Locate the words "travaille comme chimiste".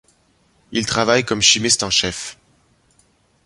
0.87-1.83